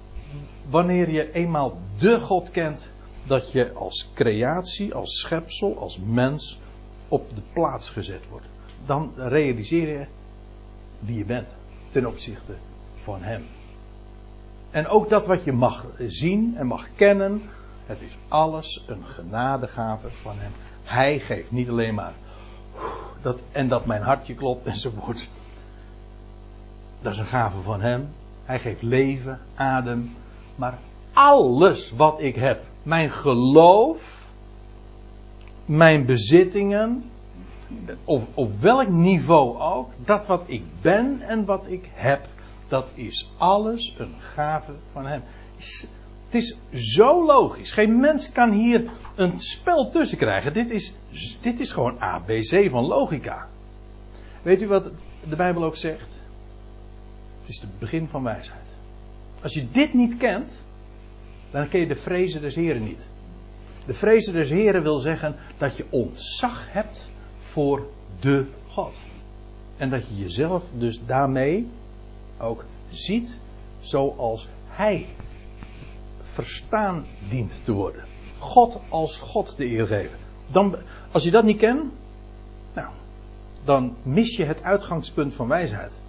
[0.69, 2.91] wanneer je eenmaal de God kent,
[3.23, 6.59] dat je als creatie, als schepsel, als mens
[7.07, 8.49] op de plaats gezet wordt.
[8.85, 10.05] Dan realiseer je
[10.99, 11.47] wie je bent
[11.91, 12.55] ten opzichte
[12.93, 13.43] van Hem.
[14.71, 17.41] En ook dat wat je mag zien en mag kennen,
[17.85, 20.51] het is alles een genadegave van Hem.
[20.83, 22.13] Hij geeft niet alleen maar
[23.21, 25.29] dat, en dat mijn hartje klopt enzovoort.
[27.01, 28.09] Dat is een gave van Hem.
[28.51, 30.15] Hij geeft leven, adem,
[30.55, 30.79] maar
[31.13, 34.33] alles wat ik heb, mijn geloof,
[35.65, 37.03] mijn bezittingen,
[38.03, 42.27] of op welk niveau ook, dat wat ik ben en wat ik heb,
[42.67, 45.21] dat is alles een gave van Hem.
[46.25, 46.57] Het is
[46.95, 47.71] zo logisch.
[47.71, 50.53] Geen mens kan hier een spel tussen krijgen.
[50.53, 50.93] Dit is,
[51.41, 53.47] dit is gewoon ABC van logica.
[54.41, 54.91] Weet u wat
[55.29, 56.20] de Bijbel ook zegt?
[57.41, 58.75] Het is het begin van wijsheid.
[59.41, 60.65] Als je dit niet kent,
[61.51, 63.07] dan ken je de vrezen des Heren niet.
[63.85, 67.87] De vrezen des Heren wil zeggen dat je ontzag hebt voor
[68.19, 68.95] de God.
[69.77, 71.67] En dat je jezelf dus daarmee
[72.37, 73.37] ook ziet
[73.79, 75.07] zoals Hij
[76.21, 78.03] verstaan dient te worden.
[78.39, 80.17] God als God de eer geven.
[80.47, 80.75] Dan,
[81.11, 81.91] als je dat niet kent,
[82.73, 82.89] nou,
[83.63, 85.99] dan mis je het uitgangspunt van wijsheid.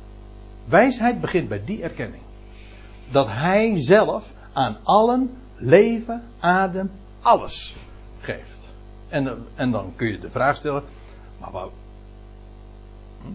[0.64, 2.22] Wijsheid begint bij die erkenning.
[3.10, 7.74] Dat Hij zelf aan allen leven, adem, alles
[8.20, 8.70] geeft.
[9.08, 10.82] En, en dan kun je de vraag stellen,
[11.40, 11.70] maar wat,
[13.22, 13.28] hm?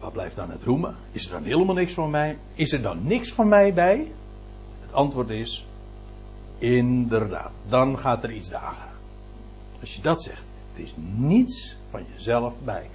[0.00, 0.96] wat blijft dan het roemen?
[1.12, 2.38] Is er dan helemaal niks van mij?
[2.54, 4.12] Is er dan niks van mij bij?
[4.80, 5.66] Het antwoord is,
[6.58, 8.88] inderdaad, dan gaat er iets dagen.
[9.80, 10.42] Als je dat zegt,
[10.74, 12.90] er is niets van jezelf bij.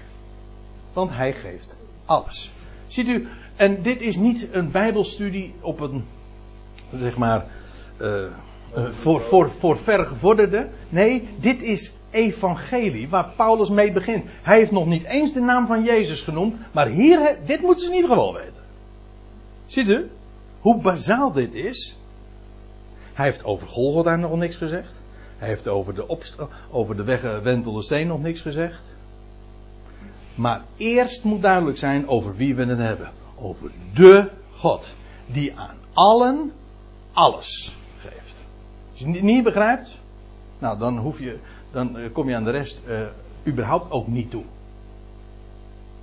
[0.93, 2.51] Want hij geeft alles.
[2.87, 3.27] Ziet u,
[3.59, 6.05] en dit is niet een bijbelstudie op een,
[6.93, 7.45] zeg maar,
[8.01, 8.25] uh,
[8.91, 10.67] voor, voor, voor vergevorderde.
[10.89, 14.25] Nee, dit is evangelie waar Paulus mee begint.
[14.41, 17.89] Hij heeft nog niet eens de naam van Jezus genoemd, maar hier, dit moeten ze
[17.89, 18.63] in ieder geval weten.
[19.65, 20.09] Ziet u
[20.59, 21.97] hoe bazaal dit is?
[23.13, 24.91] Hij heeft over Golgotha nog niks gezegd.
[25.37, 26.17] Hij heeft over de,
[26.71, 28.81] over de weggewentelde steen nog niks gezegd.
[30.35, 33.11] Maar eerst moet duidelijk zijn over wie we het hebben.
[33.41, 34.93] Over de God.
[35.25, 36.51] Die aan allen
[37.13, 38.35] alles geeft.
[38.91, 39.97] Als je het niet begrijpt,
[40.59, 41.39] nou dan hoef je,
[41.71, 43.01] dan eh, kom je aan de rest uh,
[43.47, 44.43] überhaupt ook niet toe.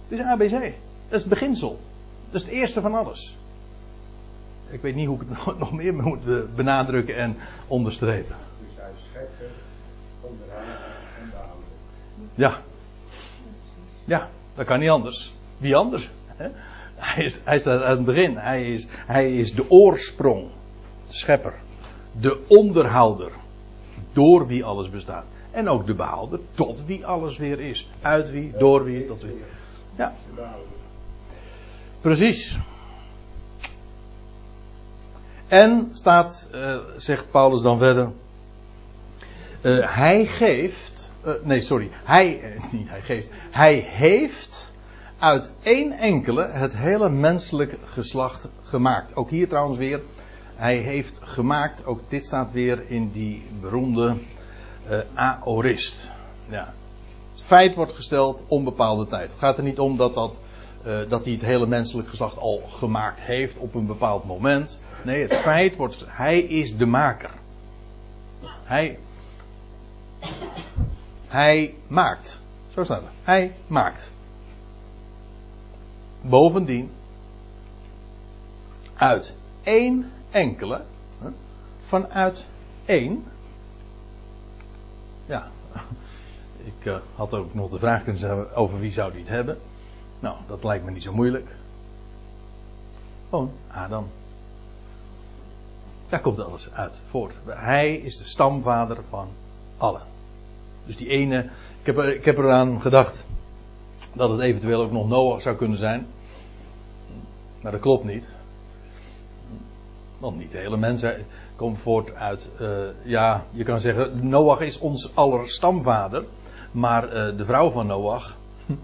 [0.08, 0.50] Het is ABC.
[0.50, 0.70] Dat
[1.08, 1.80] is het beginsel.
[2.30, 3.36] Dat is het eerste van alles.
[4.70, 8.36] Ik weet niet hoe ik het nog meer moet benadrukken en onderstrepen.
[8.60, 9.40] Dus hij schept,
[10.22, 11.64] en behouden.
[12.34, 12.58] Ja.
[14.04, 15.34] Ja, dat kan niet anders.
[15.58, 16.10] Wie anders?
[16.96, 18.36] Hij, is, hij staat aan het begin.
[18.36, 20.48] Hij is, hij is de oorsprong.
[21.06, 21.54] De schepper.
[22.12, 23.30] De onderhouder.
[24.12, 25.24] Door wie alles bestaat.
[25.50, 26.40] En ook de behouder.
[26.54, 27.88] Tot wie alles weer is.
[28.02, 29.42] Uit wie, door wie, tot wie.
[29.96, 30.14] Ja.
[32.00, 32.58] Precies.
[35.46, 38.10] En staat, uh, zegt Paulus dan verder.
[39.62, 41.10] Uh, hij geeft.
[41.26, 41.90] Uh, nee, sorry.
[42.04, 42.40] Hij,
[42.72, 43.28] niet hij geeft.
[43.50, 44.72] Hij heeft
[45.18, 49.16] uit één enkele het hele menselijk geslacht gemaakt.
[49.16, 50.00] Ook hier trouwens weer.
[50.54, 54.16] Hij heeft gemaakt, ook dit staat weer in die beroemde
[55.14, 56.10] aorist.
[56.48, 56.72] Ja.
[57.32, 59.30] Het feit wordt gesteld onbepaalde tijd.
[59.30, 60.40] Het gaat er niet om dat, dat,
[61.08, 64.80] dat hij het hele menselijk geslacht al gemaakt heeft op een bepaald moment.
[65.04, 67.30] Nee, het feit wordt, hij is de maker.
[68.64, 68.98] Hij,
[71.26, 72.40] hij maakt.
[72.68, 73.10] Zo staat het.
[73.22, 74.10] Hij maakt.
[76.28, 76.90] Bovendien,
[78.94, 80.82] uit één enkele,
[81.78, 82.44] vanuit
[82.84, 83.24] één.
[85.26, 85.48] Ja,
[86.78, 89.58] ik uh, had ook nog de vraag kunnen stellen over wie zou die het hebben.
[90.20, 91.56] Nou, dat lijkt me niet zo moeilijk.
[93.28, 94.06] Gewoon Adam.
[96.08, 97.38] Daar komt alles uit voort.
[97.46, 99.28] Hij is de stamvader van
[99.76, 100.02] allen.
[100.86, 101.48] Dus die ene.
[101.80, 103.24] Ik heb, ik heb eraan gedacht.
[104.14, 106.06] dat het eventueel ook nog Noach zou kunnen zijn.
[107.66, 108.34] Maar dat klopt niet.
[110.18, 111.24] Want niet de hele mensheid
[111.56, 112.48] komt voort uit.
[112.58, 112.68] eh,
[113.02, 116.24] ja, je kan zeggen, Noach is ons aller stamvader.
[116.70, 118.36] Maar eh, de vrouw van Noach.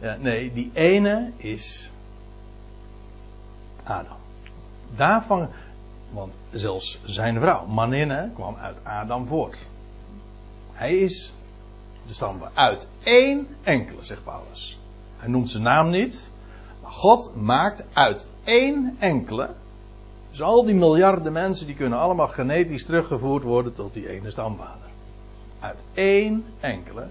[0.00, 1.90] ja, nee, die ene is.
[3.84, 4.16] Adam.
[4.96, 5.48] Daarvan.
[6.10, 9.56] Want zelfs zijn vrouw, Maninne, kwam uit Adam voort.
[10.72, 11.32] Hij is
[12.06, 14.78] de stam uit één enkele, zegt Paulus.
[15.16, 16.31] Hij noemt zijn naam niet.
[16.92, 19.50] God maakt uit één enkele.
[20.30, 24.88] Dus al die miljarden mensen die kunnen allemaal genetisch teruggevoerd worden tot die ene stamvader.
[25.60, 27.08] Uit één enkele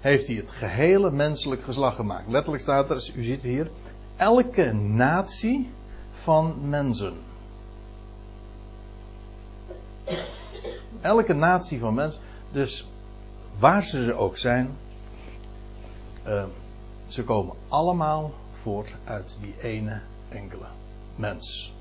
[0.00, 2.28] heeft hij het gehele menselijk geslacht gemaakt.
[2.28, 3.70] Letterlijk staat er, u ziet hier,
[4.16, 5.70] elke natie
[6.12, 7.14] van mensen.
[11.00, 12.20] Elke natie van mensen.
[12.52, 12.88] Dus
[13.58, 14.76] waar ze ook zijn,
[16.26, 16.44] uh,
[17.06, 18.32] ze komen allemaal
[18.62, 20.66] voort uit die ene enkele
[21.16, 21.72] mens.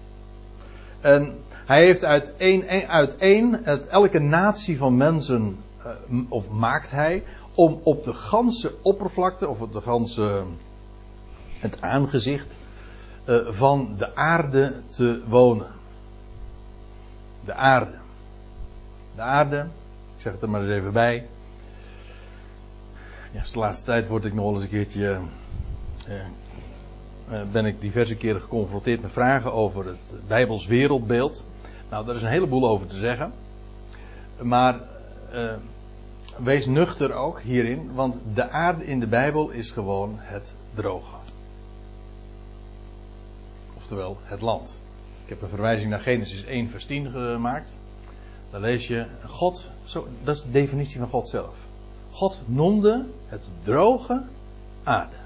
[1.01, 5.57] En hij heeft uit één, uit één het, elke natie van mensen,
[6.11, 7.23] uh, of maakt hij,
[7.55, 10.43] om op de ganse oppervlakte, of op de ganse,
[11.59, 12.55] het aangezicht
[13.25, 15.71] uh, van de aarde te wonen.
[17.45, 17.99] De aarde.
[19.15, 19.59] De aarde,
[20.15, 21.27] ik zeg het er maar eens even bij.
[23.31, 25.19] Ja, de laatste tijd word ik nog eens een keertje.
[26.09, 26.23] Uh,
[27.51, 31.43] ben ik diverse keren geconfronteerd met vragen over het Bijbels wereldbeeld.
[31.89, 33.31] Nou, daar is een heleboel over te zeggen.
[34.41, 34.79] Maar
[35.33, 35.53] uh,
[36.43, 41.15] wees nuchter ook hierin, want de aarde in de Bijbel is gewoon het droge.
[43.77, 44.79] Oftewel het land.
[45.23, 47.77] Ik heb een verwijzing naar Genesis 1, vers 10 gemaakt.
[48.51, 51.55] Dan lees je God, zo, dat is de definitie van God zelf.
[52.09, 54.23] God noemde het droge
[54.83, 55.20] aarde.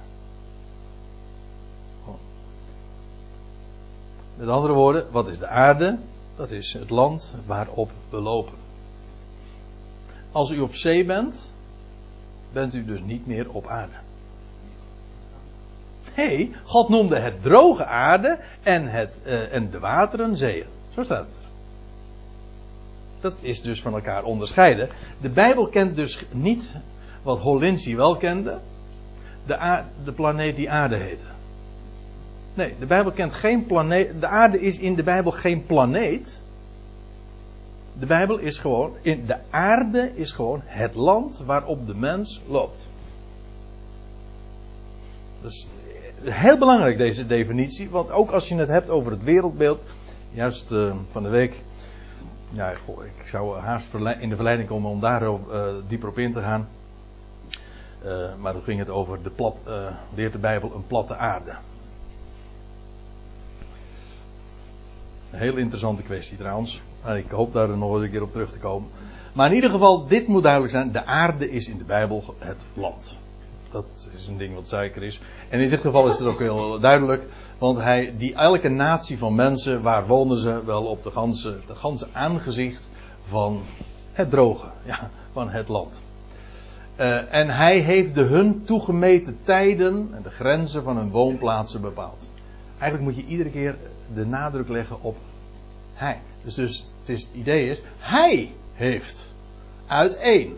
[4.36, 5.98] Met andere woorden, wat is de aarde?
[6.36, 8.54] Dat is het land waarop we lopen.
[10.32, 11.52] Als u op zee bent,
[12.52, 13.93] bent u dus niet meer op aarde.
[16.15, 20.65] Nee, God noemde het droge aarde en, het, uh, en de wateren zeeën.
[20.93, 21.45] Zo staat het.
[23.19, 24.89] Dat is dus van elkaar onderscheiden.
[25.21, 26.76] De Bijbel kent dus niet
[27.24, 28.60] wat Holinsi wel kende.
[29.45, 31.35] De, de planeet die aarde heette.
[32.56, 34.22] Nee, de Bijbel kent geen planeet.
[34.22, 36.44] De aarde is in de Bijbel geen planeet.
[38.00, 38.94] De Bijbel is gewoon.
[39.02, 42.88] In de aarde is gewoon het land waarop de mens loopt.
[45.41, 45.68] Dat is
[46.22, 47.89] heel belangrijk deze definitie.
[47.89, 49.84] Want ook als je het hebt over het wereldbeeld.
[50.32, 51.62] Juist uh, van de week.
[52.50, 52.70] Ja,
[53.20, 55.38] ik zou haast in de verleiding komen om daar uh,
[55.88, 56.68] dieper op in te gaan.
[58.06, 59.62] Uh, maar dan ging het over de plat,
[60.15, 61.52] leert de Bijbel een platte aarde.
[65.36, 66.82] Een heel interessante kwestie trouwens.
[67.15, 68.89] Ik hoop daar nog een keer op terug te komen.
[69.34, 70.91] Maar in ieder geval, dit moet duidelijk zijn.
[70.91, 73.17] De aarde is in de Bijbel het land.
[73.71, 75.21] Dat is een ding wat zeker is.
[75.50, 77.24] En in dit geval is het ook heel duidelijk.
[77.58, 80.65] Want hij, die elke natie van mensen, waar wonen ze?
[80.65, 82.89] Wel op de ganse, de ganse aangezicht
[83.24, 83.62] van
[84.12, 84.67] het droge.
[84.84, 86.02] Ja, van het land.
[87.00, 92.34] Uh, en hij heeft de hun toegemeten tijden en de grenzen van hun woonplaatsen bepaald.
[92.77, 93.75] Eigenlijk moet je iedere keer
[94.13, 95.17] de nadruk leggen op
[95.93, 96.19] hij.
[96.43, 99.33] Dus, dus het, idee is, hij heeft
[99.88, 100.57] uit één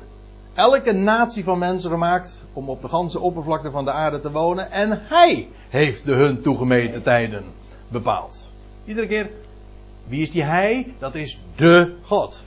[0.54, 4.72] elke natie van mensen gemaakt om op de ganse oppervlakte van de aarde te wonen.
[4.72, 7.44] En hij heeft de hun toegemeten tijden
[7.88, 8.50] bepaald.
[8.86, 9.30] Iedere keer,
[10.08, 10.94] wie is die hij?
[11.00, 12.44] Dat is de God.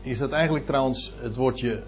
[0.00, 1.82] Is dat eigenlijk trouwens het woordje,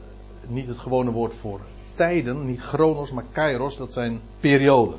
[0.47, 1.61] niet het gewone woord voor
[1.95, 4.99] tijden, niet chronos, maar kairos, dat zijn perioden.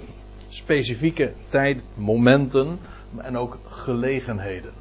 [0.49, 2.79] Specifieke tijd, momenten
[3.17, 4.71] en ook gelegenheden.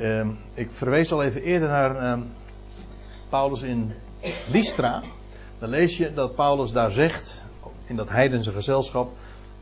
[0.00, 2.24] Uh, ik verwees al even eerder naar uh,
[3.28, 3.92] Paulus in
[4.50, 5.02] Lystra.
[5.58, 7.42] Dan lees je dat Paulus daar zegt,
[7.86, 9.10] in dat heidense gezelschap,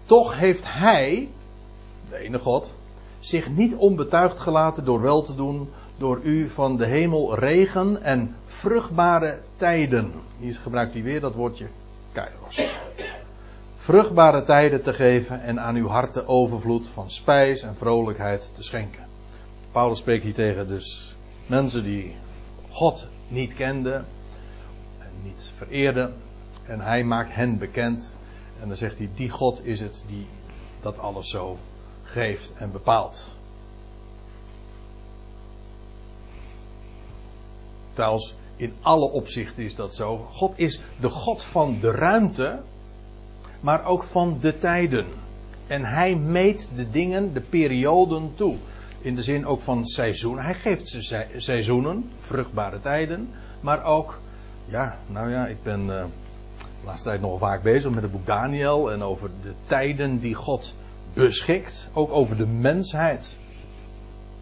[0.04, 1.28] toch heeft hij,
[2.08, 2.74] de ene God,
[3.20, 8.34] zich niet onbetuigd gelaten door wel te doen, door u van de hemel regen en
[8.60, 10.12] vruchtbare tijden.
[10.38, 11.66] Hier gebruikt hij weer dat woordje
[12.12, 12.76] kairos.
[13.76, 18.62] Vruchtbare tijden te geven en aan uw hart de overvloed van spijs en vrolijkheid te
[18.62, 19.06] schenken.
[19.72, 22.14] Paulus spreekt hier tegen dus mensen die
[22.70, 24.04] God niet kenden
[24.98, 26.14] en niet vereerden.
[26.64, 28.16] En hij maakt hen bekend.
[28.60, 30.26] En dan zegt hij, die God is het die
[30.80, 31.58] dat alles zo
[32.02, 33.34] geeft en bepaalt.
[37.94, 40.16] Trouwens, In alle opzichten is dat zo.
[40.16, 42.60] God is de God van de ruimte,
[43.60, 45.06] maar ook van de tijden.
[45.66, 48.56] En hij meet de dingen, de perioden toe.
[49.00, 50.38] In de zin ook van seizoen.
[50.38, 53.28] Hij geeft ze seizoenen, vruchtbare tijden.
[53.60, 54.20] Maar ook,
[54.64, 56.06] ja, nou ja, ik ben uh, de
[56.84, 58.92] laatste tijd nog vaak bezig met het boek Daniel.
[58.92, 60.74] En over de tijden die God
[61.14, 61.88] beschikt.
[61.92, 63.36] Ook over de mensheid.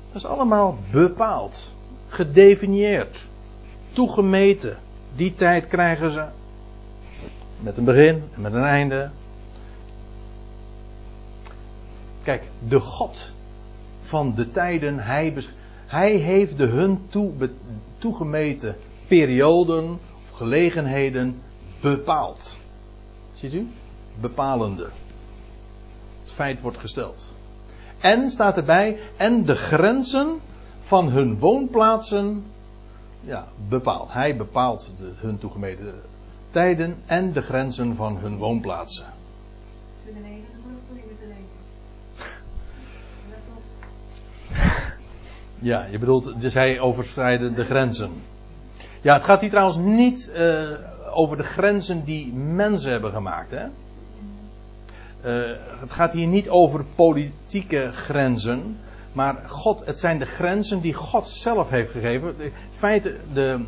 [0.07, 1.73] Dat is allemaal bepaald.
[2.09, 3.29] Gedefinieerd.
[3.99, 4.77] Toegemeten.
[5.17, 6.27] Die tijd krijgen ze.
[7.61, 9.11] Met een begin en met een einde.
[12.23, 13.33] Kijk, de God
[14.03, 15.35] van de tijden, hij,
[15.87, 17.33] hij heeft de hun toe,
[17.99, 18.77] toegemeten
[19.09, 21.41] perioden of gelegenheden
[21.81, 22.57] bepaald.
[23.35, 23.69] Ziet u?
[24.21, 24.89] Bepalende.
[26.23, 27.27] Het feit wordt gesteld.
[27.99, 30.41] En staat erbij, en de grenzen
[30.81, 32.45] van hun woonplaatsen
[33.29, 34.13] ja, bepaald.
[34.13, 35.95] Hij bepaalt de, hun toegemeten
[36.51, 39.07] tijden en de grenzen van hun woonplaatsen.
[45.61, 48.11] Ja, je bedoelt, dus hij overschrijden de grenzen.
[49.03, 50.63] Ja, het gaat hier trouwens niet uh,
[51.13, 53.51] over de grenzen die mensen hebben gemaakt.
[53.51, 53.67] Hè?
[55.25, 58.79] Uh, het gaat hier niet over politieke grenzen.
[59.19, 62.41] Maar God, het zijn de grenzen die God zelf heeft gegeven.
[62.41, 63.65] In feite, de.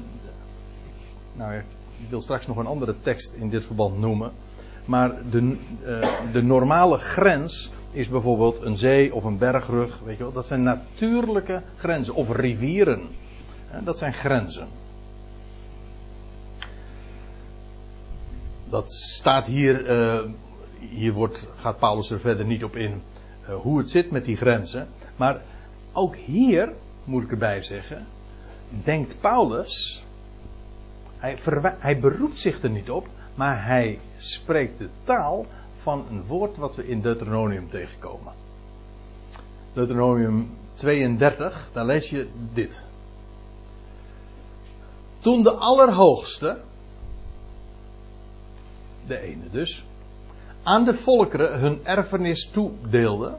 [1.32, 1.64] Nou, ik
[2.08, 4.32] wil straks nog een andere tekst in dit verband noemen.
[4.84, 10.00] Maar de, uh, de normale grens is bijvoorbeeld een zee of een bergrug.
[10.04, 12.14] Weet je wel, dat zijn natuurlijke grenzen.
[12.14, 13.08] Of rivieren.
[13.84, 14.68] Dat zijn grenzen.
[18.68, 19.90] Dat staat hier.
[19.90, 20.30] Uh,
[20.78, 23.02] hier wordt, gaat Paulus er verder niet op in
[23.54, 24.88] hoe het zit met die grenzen.
[25.16, 25.42] Maar
[25.92, 26.72] ook hier,
[27.04, 28.06] moet ik erbij zeggen,
[28.84, 30.04] denkt Paulus.
[31.16, 31.38] Hij,
[31.78, 36.76] hij beroept zich er niet op, maar hij spreekt de taal van een woord wat
[36.76, 38.32] we in Deuteronomium tegenkomen.
[39.72, 42.86] Deuteronomium 32, daar lees je dit.
[45.18, 46.60] Toen de Allerhoogste,
[49.06, 49.84] de ene dus,
[50.62, 53.36] aan de volkeren hun erfenis toedeelde,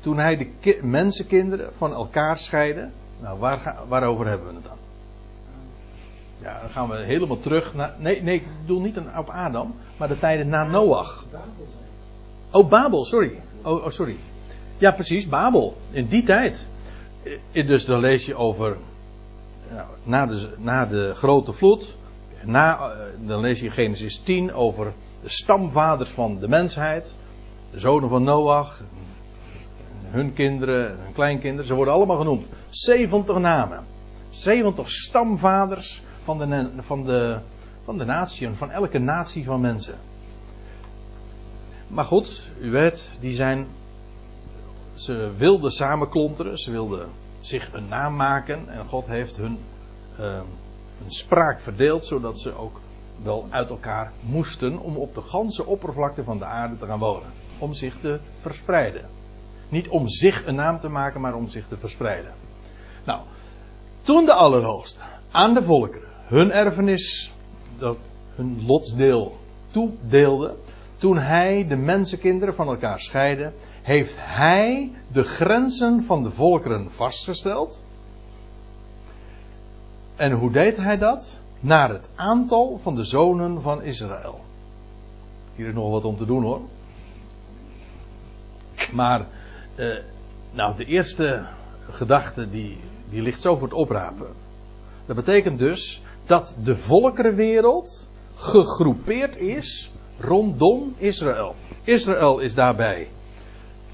[0.00, 4.76] toen hij de mensenkinderen van elkaar scheidde, nou waar, waarover hebben we het dan?
[6.42, 7.94] Ja, dan gaan we helemaal terug naar.
[7.98, 11.24] Nee, nee, ik bedoel niet op Adam, maar de tijden na Noach.
[12.50, 13.40] Oh, Babel, sorry.
[13.62, 14.16] Oh, oh, sorry.
[14.78, 15.76] Ja, precies, Babel.
[15.90, 16.66] In die tijd.
[17.52, 18.76] Dus dan lees je over.
[19.70, 21.96] Nou, na, de, na de grote vloed.
[22.44, 27.14] Na, eh, dan lees je Genesis 10 over de stamvaders van de mensheid.
[27.70, 28.80] De zonen van Noach.
[30.10, 31.66] Hun kinderen, hun kleinkinderen.
[31.66, 32.48] Ze worden allemaal genoemd.
[32.68, 33.84] 70 namen.
[34.30, 37.38] 70 stamvaders van de, van de,
[37.84, 39.98] van de natie, van elke natie van mensen.
[41.86, 43.66] Maar goed, u weet, die zijn.
[44.94, 47.08] Ze wilden samenklonteren, ze wilden
[47.40, 49.58] zich een naam maken en God heeft hun
[50.20, 50.40] uh,
[51.04, 52.80] een spraak verdeeld, zodat ze ook
[53.22, 57.28] wel uit elkaar moesten om op de ganse oppervlakte van de aarde te gaan wonen.
[57.58, 59.04] Om zich te verspreiden.
[59.68, 62.32] Niet om zich een naam te maken, maar om zich te verspreiden.
[63.04, 63.20] Nou,
[64.02, 67.32] toen de Allerhoogste aan de volkeren hun erfenis,
[67.78, 67.96] dat,
[68.34, 69.36] hun lotsdeel
[69.70, 70.54] toedeelde.
[70.96, 77.84] Toen hij de mensenkinderen van elkaar scheidde, heeft hij de grenzen van de volkeren vastgesteld.
[80.16, 81.40] En hoe deed hij dat?
[81.62, 84.40] Naar het aantal van de zonen van Israël.
[85.54, 86.60] Hier is nog wat om te doen hoor.
[88.92, 89.26] Maar,
[89.74, 89.98] eh,
[90.52, 91.46] nou, de eerste
[91.90, 94.26] gedachte die, die ligt zo voor het oprapen.
[95.06, 101.54] Dat betekent dus dat de volkerenwereld gegroepeerd is rondom Israël.
[101.84, 103.08] Israël is daarbij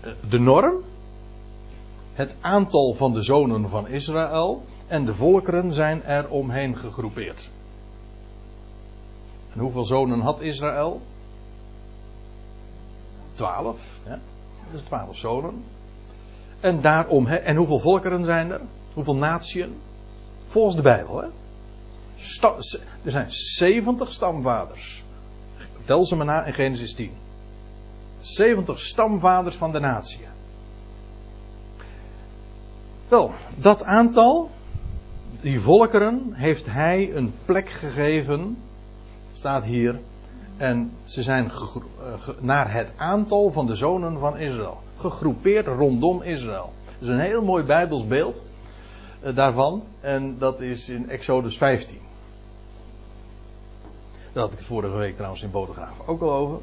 [0.01, 0.83] eh, de norm,
[2.13, 7.51] het aantal van de zonen van Israël en de volkeren zijn er omheen gegroepeerd.
[9.53, 11.03] En hoeveel zonen had Israël?
[13.35, 13.99] Twaalf.
[14.07, 14.19] Ja?
[14.73, 15.65] Is twaalf zonen.
[16.61, 18.61] En daarom, en hoeveel volkeren zijn er?
[18.95, 19.77] Hoeveel natieën?
[20.47, 21.29] Volgens de Bijbel, hè?
[23.05, 25.03] er zijn 70 stamvaders.
[25.85, 27.13] Tel ze maar na in Genesis 10.
[28.21, 30.21] 70 stamvaders van de natie.
[33.09, 34.51] Wel, dat aantal,
[35.41, 38.59] die volkeren, heeft hij een plek gegeven,
[39.39, 40.01] staat hier.
[40.57, 44.81] En ze zijn eh, naar het aantal van de zonen van Israël.
[44.97, 46.73] Gegroepeerd rondom Israël.
[46.85, 48.45] Dat is een heel mooi Bijbels beeld
[49.21, 49.83] eh, daarvan.
[50.01, 51.99] En dat is in Exodus 15.
[54.33, 56.59] Daar had ik het vorige week trouwens in Bodegraaf ook al over.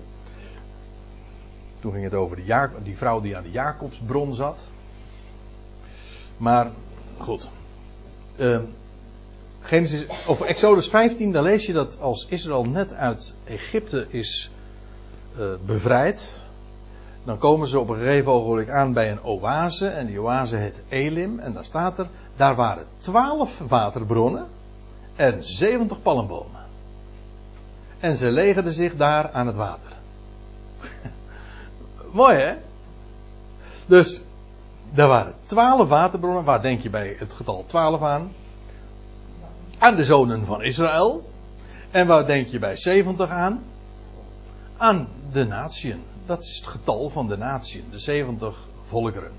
[1.80, 4.68] Toen ging het over de Ja- die vrouw die aan de Jacobsbron zat.
[6.38, 6.72] Maar
[7.18, 7.50] goed.
[8.36, 8.64] Ehm,
[9.66, 14.52] Genesis, of Exodus 15, dan lees je dat als Israël net uit Egypte is
[15.38, 16.42] eh, bevrijd.
[17.24, 19.88] Dan komen ze op een gegeven ogenblik aan bij een oase.
[19.88, 21.40] En die oase heet Elim.
[21.40, 24.46] En daar staat er, daar waren twaalf waterbronnen
[25.16, 26.62] en 70 palmbomen.
[28.00, 29.92] En ze legerden zich daar aan het water.
[32.12, 32.54] Mooi hè?
[33.86, 34.22] Dus,
[34.94, 36.44] daar waren twaalf waterbronnen.
[36.44, 38.32] Waar denk je bij het getal 12 aan?
[39.78, 41.30] Aan de zonen van Israël.
[41.92, 43.64] En waar denk je bij 70 aan?
[44.78, 46.02] Aan de natieën.
[46.26, 47.86] Dat is het getal van de natieën.
[47.92, 49.32] De 70 volkeren.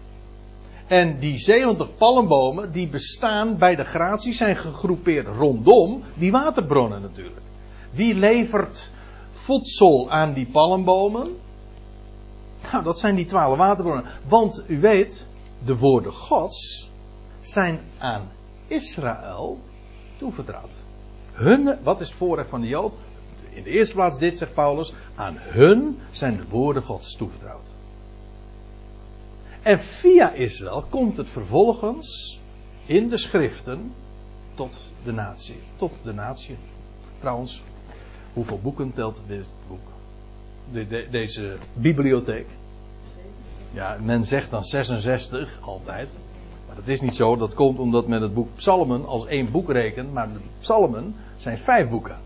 [0.86, 7.40] En die 70 palmbomen, die bestaan bij de gratie, zijn gegroepeerd rondom die waterbronnen natuurlijk.
[7.90, 8.90] Wie levert
[9.32, 11.36] voedsel aan die palmbomen?
[12.72, 14.04] Nou, dat zijn die twaalf waterbronnen.
[14.28, 15.26] Want u weet,
[15.64, 16.90] de woorden Gods
[17.40, 18.28] zijn aan
[18.66, 19.58] Israël
[20.16, 20.72] toevertrouwd.
[21.32, 22.96] Hun, wat is het voorrecht van de Jood?
[23.50, 27.70] In de eerste plaats dit, zegt Paulus, aan hun zijn de woorden Gods toevertrouwd.
[29.62, 32.40] En via Israël komt het vervolgens
[32.86, 33.92] in de schriften
[34.54, 35.56] tot de natie.
[35.76, 36.56] Tot de natie.
[37.18, 37.62] Trouwens,
[38.32, 39.88] hoeveel boeken telt dit boek?
[40.72, 42.46] De, de, deze bibliotheek?
[43.72, 46.16] Ja, men zegt dan 66 altijd.
[46.76, 47.36] Dat is niet zo.
[47.36, 50.12] Dat komt omdat men het boek Psalmen als één boek rekent.
[50.12, 52.16] Maar de Psalmen zijn vijf boeken.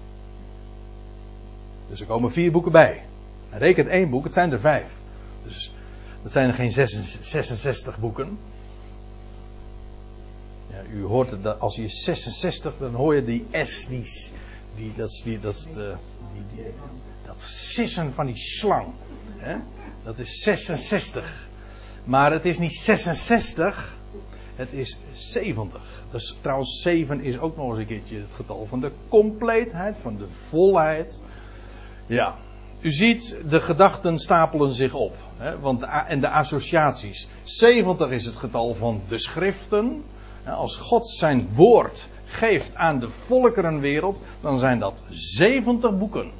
[1.88, 3.02] Dus er komen vier boeken bij.
[3.50, 4.92] En rekent één boek, het zijn er vijf.
[5.44, 5.74] Dus
[6.22, 8.38] dat zijn er geen 66 boeken.
[10.70, 15.22] Ja, u hoort het, als je 66, dan hoor je die S, die, dat, is
[15.22, 16.64] die, dat, die,
[17.26, 18.86] dat sissen van die slang.
[19.36, 19.56] Hè?
[20.02, 21.48] Dat is 66.
[22.04, 23.96] Maar het is niet 66,
[24.60, 25.80] het is 70.
[26.10, 30.16] Dus trouwens, 7 is ook nog eens een keertje het getal van de compleetheid, van
[30.16, 31.22] de volheid.
[32.06, 32.36] Ja,
[32.80, 35.16] u ziet, de gedachten stapelen zich op.
[35.36, 37.28] Hè, want en de associaties.
[37.44, 40.02] 70 is het getal van de schriften.
[40.46, 46.30] Als God zijn woord geeft aan de volkerenwereld, dan zijn dat 70 boeken.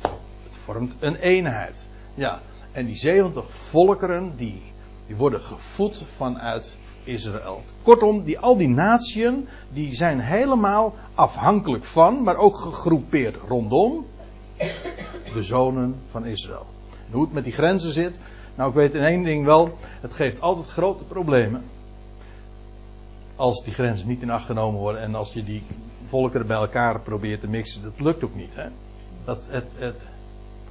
[0.00, 1.88] Het vormt een eenheid.
[2.14, 2.40] Ja,
[2.72, 4.62] en die 70 volkeren, die,
[5.06, 7.62] die worden gevoed vanuit Israël.
[7.82, 14.06] Kortom, die, al die natieën, die zijn helemaal afhankelijk van, maar ook gegroepeerd rondom
[15.34, 16.66] de zonen van Israël.
[17.10, 18.14] Hoe het met die grenzen zit,
[18.54, 21.62] nou ik weet in één ding wel, het geeft altijd grote problemen.
[23.36, 25.62] Als die grenzen niet in acht genomen worden en als je die
[26.08, 28.54] volkeren bij elkaar probeert te mixen, dat lukt ook niet.
[28.54, 28.68] Hè?
[29.24, 30.06] Dat het, het,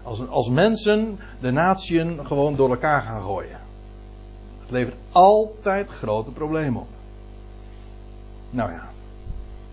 [0.03, 3.59] als, als mensen de natieën gewoon door elkaar gaan gooien.
[4.69, 6.87] Levert altijd grote problemen op.
[8.49, 8.89] Nou ja,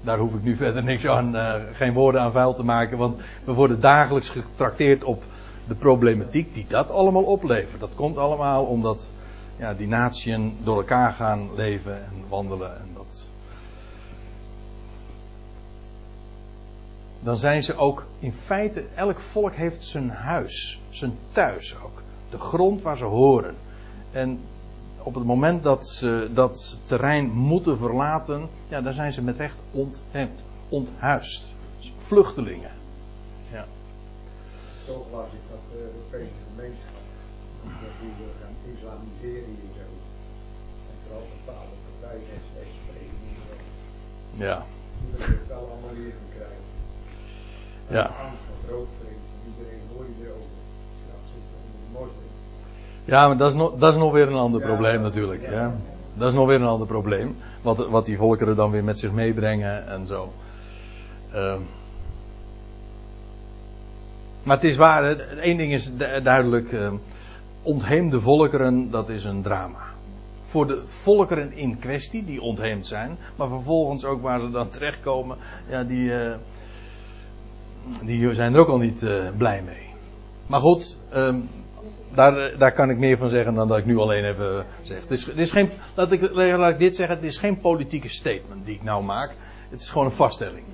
[0.00, 3.20] daar hoef ik nu verder niks aan, uh, geen woorden aan vuil te maken, want
[3.44, 5.22] we worden dagelijks getrakteerd op
[5.68, 7.80] de problematiek die dat allemaal oplevert.
[7.80, 9.12] Dat komt allemaal omdat
[9.56, 13.28] ja, die natieën door elkaar gaan leven en wandelen en dat.
[17.20, 22.02] Dan zijn ze ook in feite, elk volk heeft zijn huis, zijn thuis ook.
[22.30, 23.54] De grond waar ze horen.
[24.10, 24.40] En
[25.06, 29.56] op het moment dat ze dat terrein moeten verlaten, ja, dan zijn ze met recht
[29.70, 31.52] onthemd, onthuisd.
[31.96, 32.70] Vluchtelingen.
[33.52, 33.64] Ja.
[34.86, 37.04] Zo las ik dat de Europese gemeenschap,
[37.82, 39.88] dat die wil gaan islamiseren hier zo.
[40.88, 43.18] En vooral bepaalde partijen en steeds spreken
[44.46, 44.56] Ja.
[45.00, 46.64] Die willen het wel allemaal hier gaan krijgen.
[47.96, 48.04] Ja.
[48.24, 48.86] Angst van
[49.48, 50.58] iedereen hoor je erover.
[51.10, 52.35] Dat zit onder de moslim.
[53.06, 55.42] Ja, maar dat is, nog, dat is nog weer een ander Ja, probleem natuurlijk.
[55.42, 55.50] ja.
[55.50, 55.74] Ja.
[56.14, 57.36] Dat is nog weer een ander probleem.
[57.62, 60.32] Wat, wat die volkeren dan weer met zich meebrengen en zo.
[61.32, 61.60] Ehm.
[64.42, 66.72] maar het is waar, het- één ding is du- duidelijk.
[66.72, 66.94] ehm,
[67.62, 69.78] ontheemde volkeren, dat is een drama.
[70.44, 73.16] Voor de volkeren in kwestie, die ontheemd zijn.
[73.36, 75.36] Maar vervolgens ook waar ze dan terechtkomen.
[75.68, 76.34] Ja, die, eh,
[78.02, 79.86] die zijn er ook al niet eh, blij mee.
[80.46, 81.40] Maar goed, ehm,
[82.14, 85.00] daar, eh, daar kan ik meer van zeggen dan dat ik nu alleen even zeg.
[85.00, 88.08] Het is, het is geen, laat, ik, laat ik dit zeggen, het is geen politieke
[88.08, 89.34] statement die ik nou maak.
[89.70, 90.64] Het is gewoon een vaststelling.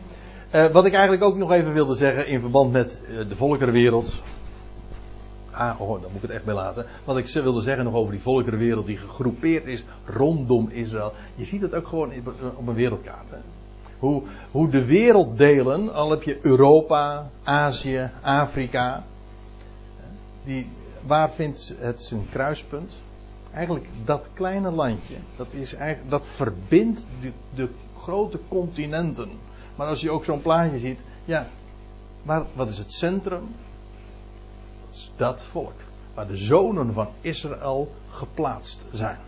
[0.50, 4.18] Eh, wat ik eigenlijk ook nog even wilde zeggen in verband met eh, de volkerenwereld.
[5.50, 6.86] Ah, oh, daar moet ik het echt bij laten.
[7.04, 11.12] Wat ik wilde zeggen nog over die volkerenwereld die gegroepeerd is rondom Israël.
[11.34, 12.12] Je ziet het ook gewoon
[12.54, 13.30] op een wereldkaart.
[13.30, 13.36] Hè?
[13.98, 19.04] Hoe, hoe de wereld delen, al heb je Europa, Azië, Afrika.
[20.44, 20.66] Die,
[21.06, 23.00] waar vindt het zijn kruispunt?
[23.52, 29.30] Eigenlijk dat kleine landje, dat, is eigenlijk, dat verbindt de, de grote continenten.
[29.76, 31.46] Maar als je ook zo'n plaatje ziet, ja,
[32.22, 33.54] waar, wat is het centrum?
[34.84, 35.72] Dat is dat volk.
[36.14, 39.18] Waar de zonen van Israël geplaatst zijn.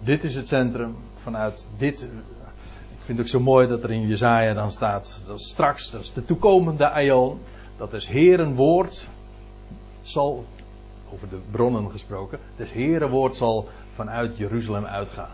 [0.00, 2.02] Dit is het centrum vanuit dit.
[2.02, 5.22] Ik vind het ook zo mooi dat er in Jezaja dan staat.
[5.26, 7.40] Dat straks, dat is de toekomende Aion.
[7.76, 9.08] Dat is Heren woord
[10.08, 10.44] zal,
[11.12, 15.30] over de bronnen gesproken, dus Heren woord zal vanuit Jeruzalem uitgaan.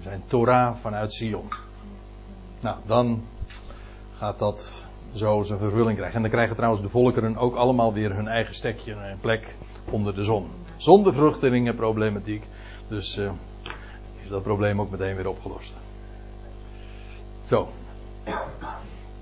[0.00, 1.48] Zijn Torah vanuit Sion.
[2.60, 3.22] Nou, dan
[4.14, 4.84] gaat dat
[5.14, 6.16] zo zijn vervulling krijgen.
[6.16, 9.54] En dan krijgen trouwens de volkeren ook allemaal weer hun eigen stekje en plek
[9.90, 10.50] onder de zon.
[10.76, 12.44] Zonder vruchtelingenproblematiek.
[12.88, 13.32] Dus uh,
[14.22, 15.74] is dat probleem ook meteen weer opgelost.
[17.44, 17.68] Zo.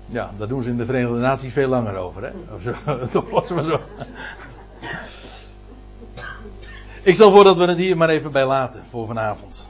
[0.05, 2.31] Ja, daar doen ze in de Verenigde Naties veel langer over, hè?
[3.11, 3.79] Toch was maar zo.
[7.03, 9.69] Ik stel voor dat we het hier maar even bij laten voor vanavond.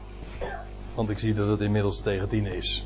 [0.95, 2.86] Want ik zie dat het inmiddels tegen tien is.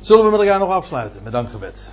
[0.00, 1.92] Zullen we met elkaar nog afsluiten met dankgebed?